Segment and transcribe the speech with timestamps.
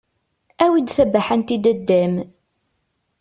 [0.63, 2.15] Awi-d tabaḥant i dada-m!